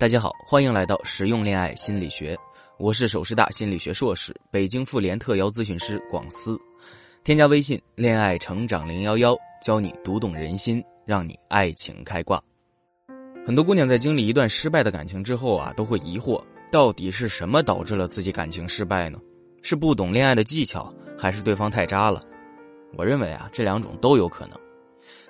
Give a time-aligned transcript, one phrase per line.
[0.00, 2.38] 大家好，欢迎来到实用恋爱心理学，
[2.78, 6.56] 我是首师大心理学硕士、北京妇联特邀咨询师广思。
[7.24, 12.40] 添加微信“恋爱成长零幺幺”，教你读懂人心，让你爱情开挂。
[13.44, 16.40] 很多姑娘在经历一段失败的感情之后啊，都会疑惑，
[16.70, 19.18] 到底是什么导致了自己感情失败呢？
[19.62, 22.24] 是不懂恋爱的技巧，还是对方太渣了？
[22.96, 24.56] 我认为啊，这两种都有可能。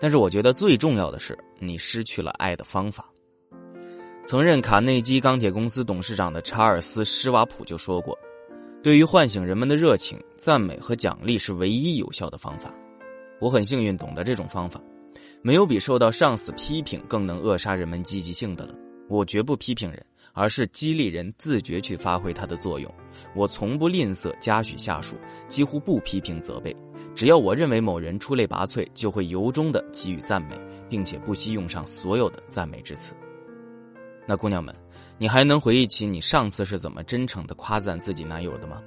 [0.00, 3.08] 但是我觉得最重要的是，你失去了爱的方法。
[4.26, 8.18] 曾任卡内基钢铁公司董事长的查尔斯·施瓦普就说过
[8.82, 12.74] ：“对于唤醒人们的热情，赞美和奖励是唯一有效的方法。”
[13.40, 14.82] 我很幸运懂得这种方法，
[15.42, 18.74] 没有比受到上司批评更能扼杀人们积极性的了。
[19.08, 22.92] 我绝不批评人，而是激励人自觉去发挥它的作用。
[23.32, 25.14] 我从不吝啬嘉许下属，
[25.46, 26.74] 几乎不批评责备。
[27.14, 33.12] 只要我认为某人出类拔萃，就会由衷的给予赞美，并且不惜用上所有的赞美之词。
[34.26, 34.74] 那姑娘们，
[35.18, 38.82] 你还能回忆起你上次是怎么真诚的夸赞自己男友的吗？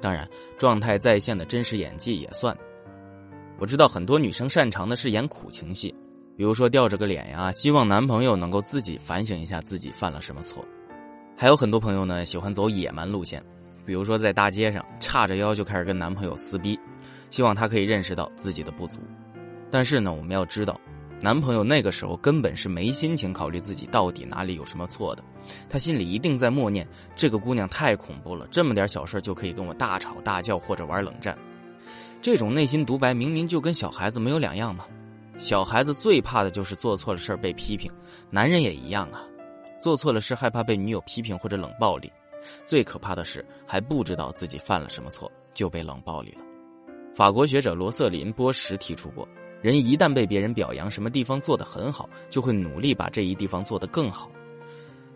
[0.00, 2.56] 当然，状态在线的真实演技也算。
[3.58, 5.94] 我知道很多女生擅长的是演苦情戏，
[6.36, 10.64] 比如说吊着个脸呀，希望男朋友能够自己反省一下自己犯了什么错。
[11.36, 13.44] 还有很多朋友呢喜欢走野蛮路线，
[13.84, 16.78] 比如说在大街上叉着腰就开始跟男朋友撕逼，
[17.30, 18.98] 希望他可以认识到自己的不足。
[19.70, 20.78] 但是呢，我们要知道。
[21.24, 25.24] 男朋友那个时候根本是没心情考虑自己到底哪里有什么错的，
[25.70, 26.86] 他心里一定在默念：
[27.16, 31.34] 这个姑娘太恐怖了，这么点小事就可以跟我大吵大叫或者玩冷战。
[32.20, 34.84] 这种内心独白明明就跟小孩子没有两样嘛。
[35.38, 37.90] 小孩子最怕的就是做错了事被批评，
[38.28, 39.24] 男人也一样啊，
[39.80, 42.12] 做错了事害怕被女友批评或者冷暴力，
[42.66, 46.42] 最可怕的是还不知道自己犯了什么错就被冷暴力了。
[47.14, 49.26] 法国学者罗瑟琳·波什提出过。
[49.64, 54.30] 人一旦被别人表扬什么地方做得很好，就会努力把这一地方做得更好。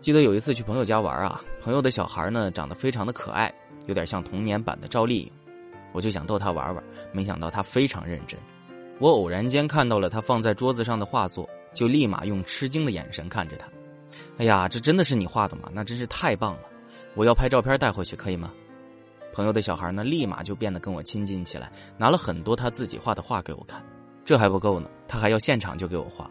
[0.01, 3.55] 记得有一次去朋友家玩啊，朋友的小孩呢长得非常的可爱，
[3.89, 5.33] 有点像童年版的赵丽颖，
[5.93, 8.41] 我就想逗他玩玩，没想到他非常认真。
[8.99, 13.69] 我偶然间看到了他放在桌子上的画作，就立马用吃惊的眼神看着他。
[14.39, 15.69] 哎呀，这真的是你画的吗？
[15.75, 16.63] 那真是太棒了！
[17.15, 18.51] 我要拍照片带回去，可以吗？
[19.35, 23.85] 朋友的小孩呢，立马就变得跟我亲近起来，拿了很多他自己画的画给我看。
[24.29, 26.31] 这还不够呢，他还要现场就给我画。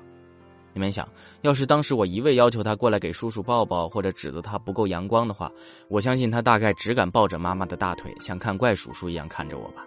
[0.72, 1.10] 你们想，
[1.42, 5.52] 要是当时我一味要求他过来给叔叔抱抱，或者指责他不够阳光的话，
[5.88, 9.84] 我相信他大概只敢抱着妈妈的大腿，像看怪叔叔一样看着我吧。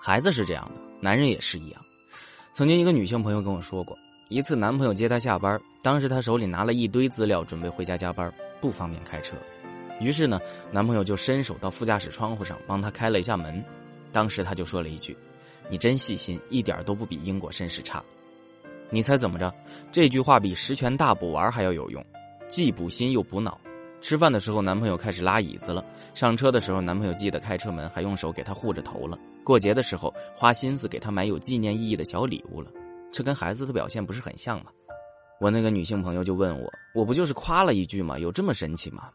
[0.00, 1.84] 孩子是这样的，男人也是一样。
[2.54, 3.94] 曾经一个女性朋友跟我说过，
[4.30, 8.32] 一次男朋友接她下班，当时她手里拿了一堆资料，准备回家加班，
[8.62, 9.36] 不方便开车。
[10.00, 10.40] 于是呢，
[10.72, 13.62] 男朋友就伸手到副驾驶窗户上帮她开了一下门。
[14.10, 15.14] 当时他就说了一句。
[15.70, 18.02] 你真细心，一点都不比英国绅士差。
[18.90, 19.54] 你猜怎么着？
[19.92, 22.04] 这句话比十全大补丸还要有用，
[22.48, 23.58] 既补心又补脑。
[24.00, 32.70] 吃饭的时候，男朋友开始拉椅子了；上车的时候，男朋友记得开车门，还用手给她护着头了；过节的时候，花心思给她买有纪念意义的小礼物了。
[33.12, 34.72] 这跟孩子的表现不是很像吗？
[35.38, 38.18] 我那个女性朋友就问我：“我不就是夸了一句吗？
[38.18, 39.10] 有这么神奇吗？”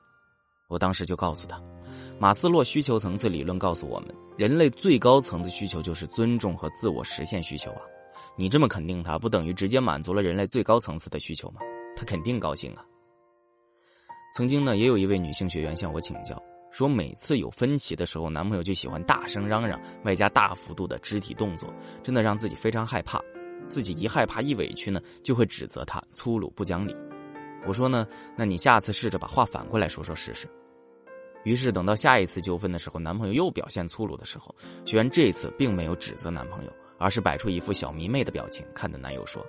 [0.69, 1.61] 我当时就告诉她。
[2.17, 7.81] 马斯洛需求层次理论告诉我们，人类最高层的需求就是尊重和自我实现需求啊！
[8.37, 11.59] 你这么肯定他，不等于直接满足了人类最高层次的需求吗？
[11.93, 12.85] 他肯定高兴啊！
[14.33, 21.69] 曾经呢，也有一位女性学员向我请教，说每次有分歧的时候，男朋友就喜欢大声嚷嚷，外加大幅度的肢体动作，
[22.01, 23.19] 真的让自己非常害怕。
[23.67, 26.95] 自己一害怕一委屈呢，就会指责他粗鲁不讲理。
[27.67, 30.47] 我说呢，那你下次试着把话反过来说说试试。
[31.45, 39.45] 于是等到下一次纠纷的时候，男朋友又表现粗鲁的时候，学员这次并没有指责男朋友，而是摆出一副小迷妹的表情，看着男友说：“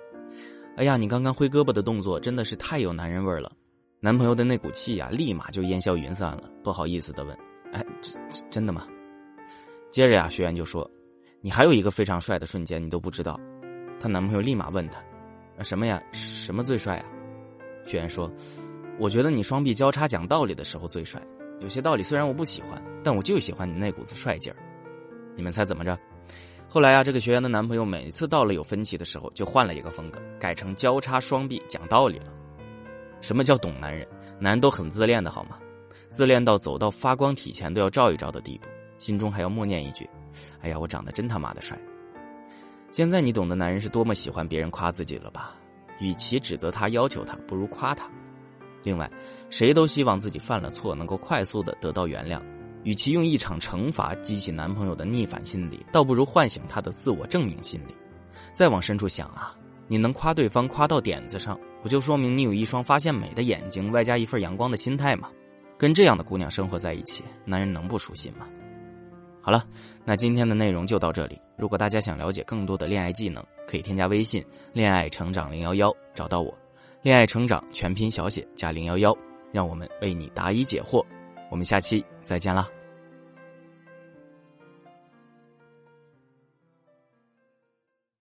[0.77, 3.51] 哎呀，你刚刚挥胳膊的动作真的是太有男人味儿了。”
[3.99, 7.35] 男朋友的那股气呀，立马就烟消云散了，不好意思的问
[7.73, 8.87] ：“哎，真真的吗？”
[9.89, 10.87] 接着呀，学员就说
[11.41, 13.39] ：“你还有一个非常帅的瞬间，你都不知道。”
[13.99, 15.03] 她男朋友立马问她
[15.63, 15.99] ：“什么呀？
[16.11, 17.05] 什么最帅啊？”
[17.87, 18.31] 学员说
[18.99, 21.19] ：“我觉得你双臂交叉讲道理的时候最帅。”
[21.59, 24.57] 有些道理虽然我不喜欢，但我就喜欢你那股子帅劲儿。
[25.35, 25.97] 你们猜怎么着？
[26.69, 32.25] 后来啊，这个学员的男朋友每次到了有分歧的时候，就换了一个风格，改成交叉双臂讲道理了。
[33.21, 34.07] 什么叫懂男人？
[34.39, 35.57] 男人都很自恋的好吗？
[36.09, 38.67] 自恋到走到发光体前都要照一照的地步，
[38.97, 40.07] 心中还要默念一句
[40.61, 41.77] ：“哎呀，我长得真他妈的帅。”
[42.91, 45.55] 现在你懂得男人是多么喜欢别人夸自己了吧？
[45.99, 48.09] 与其指责他、要求他，不如夸他。
[48.87, 49.11] 另外，
[49.49, 52.41] 谁都希望自己犯了错能够快速的得到原谅，
[52.83, 57.93] 与其用一场惩罚激起男朋友的逆反心理，倒不如唤醒他的自我证明心理。
[58.53, 59.53] 再往深处想啊，
[59.89, 65.29] 你能夸对方夸到点子上，不就说明你有一双发现美的眼睛，外加一份阳光的心态吗？
[65.77, 68.47] 跟这样的姑娘生活在一起，男人能不舒心吗？
[69.41, 69.65] 好了，
[70.05, 71.37] 那今天的内容就到这里。
[71.57, 74.41] 如果大家想了解更多的恋爱技能，可以添加微信
[74.71, 76.57] “恋爱成长零幺幺”找到我。
[77.01, 79.15] 恋爱成长全拼小写加零幺幺，
[79.51, 81.03] 让我们为你答疑解惑。
[81.49, 82.67] 我们下期再见啦！